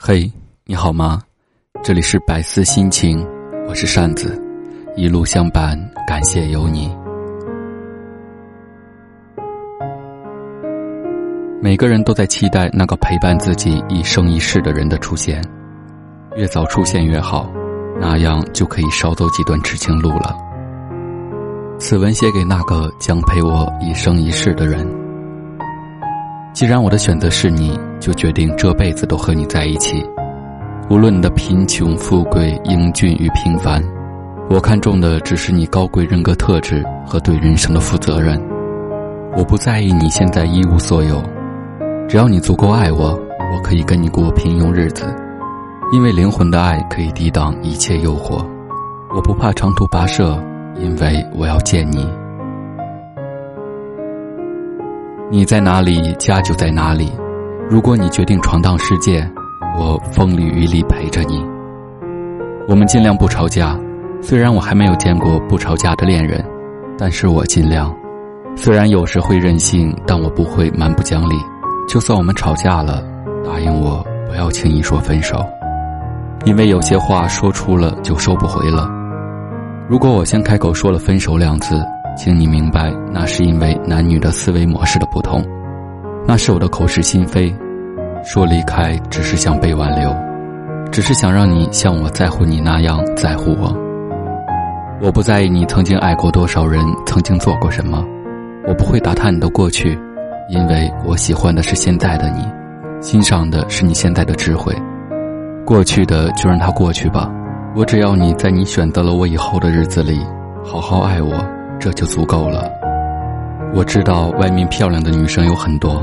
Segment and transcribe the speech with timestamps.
[0.00, 0.30] 嘿，
[0.64, 1.20] 你好吗？
[1.82, 3.26] 这里是百思心情，
[3.68, 4.40] 我是扇子，
[4.96, 6.88] 一路相伴，感谢有你。
[11.60, 15.42] 每个人都在期待那个陪伴自己一生一世的人的出现，
[16.36, 17.50] 越早出现越好，
[18.00, 20.32] 那样就可以少走几段痴情路了。
[21.80, 24.88] 此文写给那个将陪我一生一世的人。
[26.54, 30.04] 既然我的选择是你，就决定这辈子都和你在一起。
[30.90, 33.82] 无论你的贫穷、富贵、英俊与平凡，
[34.48, 38.42] 我看重的只是你高贵人格特质和对人生的负责任。
[39.36, 41.22] 我不在意你现在一无所有，
[42.08, 43.10] 只要你足够爱我，
[43.52, 45.04] 我可以跟你过平庸日子。
[45.92, 48.44] 因为灵魂的爱可以抵挡一切诱惑。
[49.14, 50.42] 我不怕长途跋涉，
[50.76, 52.06] 因为我要见你。
[55.30, 57.12] 你在哪里，家就在哪里。
[57.70, 59.30] 如果你决定闯荡世界，
[59.78, 61.44] 我风里雨里陪着你。
[62.66, 63.78] 我们尽量不吵架，
[64.22, 66.42] 虽然我还没有见过不吵架的恋人，
[66.96, 67.94] 但是我尽量。
[68.56, 71.34] 虽然有时会任性，但我不会蛮不讲理。
[71.86, 73.04] 就算我们吵架了，
[73.44, 75.36] 答应我不要轻易说分手，
[76.46, 78.88] 因为有些话说出了就收不回了。
[79.90, 81.78] 如果我先开口说了分手两字。
[82.16, 85.40] 请你明白，那是因为男女的思维模式的不同，
[86.26, 87.54] 那是我的口是心非，
[88.22, 90.14] 说离开只是想被挽留，
[90.90, 93.74] 只是想让你像我在乎你那样在乎我。
[95.00, 98.04] 我不在意你曾经爱过多少人，曾经做过什么，
[98.66, 99.98] 我不会打探你的过去，
[100.48, 102.46] 因为我喜欢的是现在的你，
[103.00, 104.74] 欣赏的是你现在的智慧。
[105.64, 107.30] 过去的就让它过去吧，
[107.74, 110.20] 我只要你在你选择了我以后的日子里，
[110.64, 111.32] 好好爱我。
[111.80, 112.68] 这就足够了。
[113.74, 116.02] 我知道外面漂亮的女生有很多，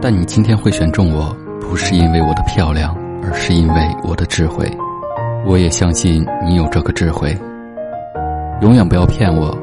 [0.00, 4.70] 但你今天会选中我，不是因为我的漂亮，而是因为我的智慧。
[5.46, 7.36] 我也相信你有这个智慧。
[8.60, 9.56] 永远不要骗我。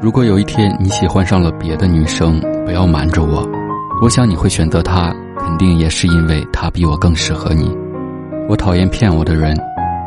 [0.00, 3.46] 如果有一天你喜欢上了别的女生，不要瞒着我。
[4.00, 7.76] 我想你会选择她，肯定也是因为她比我更适合你。
[8.48, 9.54] 我讨厌骗我的人，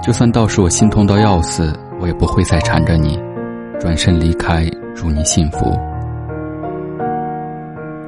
[0.02, 3.22] 就算到时我心痛到要死，我也不会再缠着你。
[3.80, 4.66] 转身离开，
[4.96, 5.78] 祝你幸福。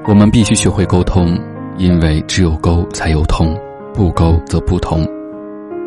[0.05, 1.39] 我们必须学会沟通，
[1.77, 3.57] 因为只有沟才有通，
[3.93, 5.07] 不沟则不通。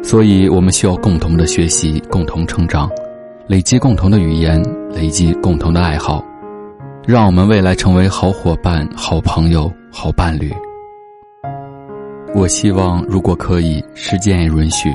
[0.02, 2.88] 所以我们需要共同的学习，共同成长，
[3.46, 6.24] 累积共同的语言，累积共同的爱好，
[7.06, 10.50] 让我们未来成为好伙伴、好朋友、好伴侣。
[12.34, 14.88] 我希望，如果可以，时间也允许，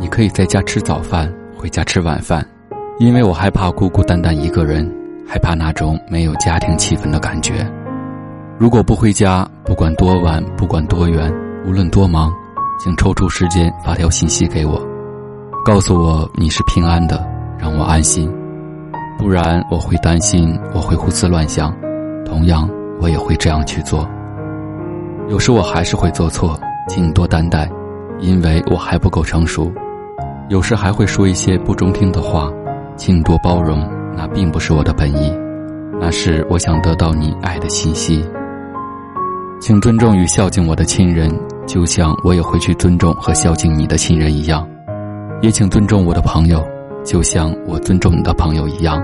[0.00, 2.44] 你可以在家吃早饭，回家吃晚饭。
[2.98, 4.90] 因为我害怕孤孤单单一个人，
[5.28, 7.64] 害怕那种没有家庭气氛的感觉。
[8.56, 11.32] 如果不回家，不管多晚，不管多远，
[11.66, 12.32] 无论多忙，
[12.78, 14.80] 请抽出时间发条信息给我，
[15.64, 17.26] 告诉我你是平安的，
[17.58, 18.32] 让我安心。
[19.18, 21.74] 不然我会担心，我会胡思乱想。
[22.24, 22.68] 同样，
[23.00, 24.08] 我也会这样去做。
[25.28, 27.68] 有时我还是会做错，请你多担待，
[28.20, 29.70] 因为我还不够成熟。
[30.48, 32.50] 有时还会说一些不中听的话。
[32.96, 33.84] 请多包容，
[34.16, 35.36] 那并不是我的本意，
[36.00, 38.24] 那是我想得到你爱的信息。
[39.60, 41.30] 请尊重与孝敬我的亲人，
[41.66, 44.66] 就像我也会去尊重和孝敬你的亲人一样。
[45.40, 46.62] 也请尊重我的朋友，
[47.04, 49.02] 就像我尊重你的朋友一样。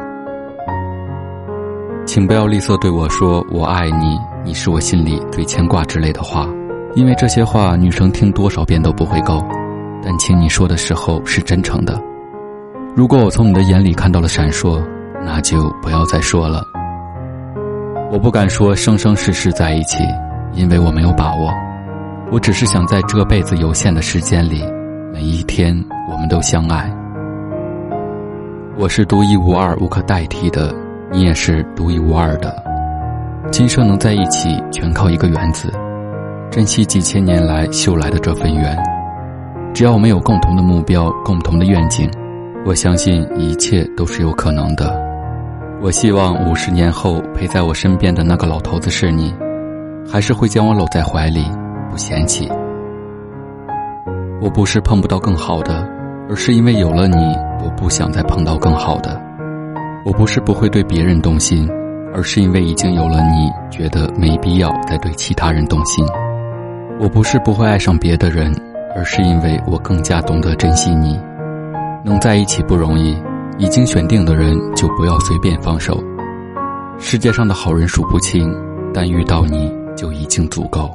[2.04, 6.46] 请不要吝啬对我说“我爱你”，你是我心里最牵挂之类的话，
[6.94, 9.42] 因为这些话女生听多少遍都不会够。
[10.02, 11.98] 但请你说的时候是真诚的。
[12.96, 14.82] 如果我从你的眼里看到了闪烁，
[15.24, 16.62] 那就不要再说了。
[18.10, 20.02] 我不敢说生生世世在一起，
[20.52, 21.52] 因为我没有把握。
[22.30, 24.64] 我只是想在这辈子有限的时间里，
[25.12, 25.76] 每一天
[26.10, 26.90] 我们都相爱。
[28.76, 30.74] 我是独一无二、无可代替的，
[31.10, 32.54] 你也是独一无二的。
[33.50, 35.72] 今生能在一起，全靠一个缘字。
[36.50, 38.78] 珍惜几千年来修来的这份缘。
[39.74, 42.10] 只要我们有共同的目标，共同的愿景。
[42.64, 45.00] 我相信一切都是有可能的。
[45.80, 49.34] 我希望五十年后陪在我身边的那个老头子是你，
[50.10, 51.44] 还是会将我搂在怀里
[51.88, 52.50] 不嫌弃。
[54.42, 55.86] 我不是碰不到更好的，
[56.28, 57.16] 而是因为有了你，
[57.62, 59.20] 我不想再碰到更好的。
[60.04, 61.68] 我不是不会对别人动心，
[62.12, 66.04] 而是因为已经有了你，觉得没必要再对其他人动心。
[66.98, 68.52] 我不是不会爱上别的人，
[68.96, 71.20] 而是因为我更加懂得珍惜你。
[72.02, 73.16] 能在一起不容易，
[73.58, 76.02] 已经选定的人就不要随便放手。
[76.98, 78.52] 世界上的好人数不清，
[78.92, 79.70] 但遇到你
[80.00, 80.90] 就已经足够。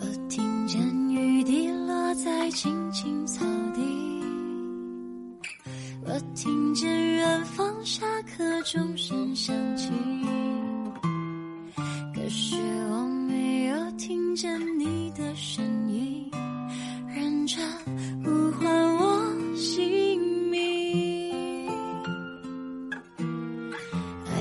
[0.00, 0.80] 我听见
[1.10, 3.44] 雨滴落在青青草
[3.74, 3.82] 地
[6.06, 10.37] 我听见远方下课钟声响起。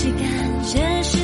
[0.00, 1.19] 去感谢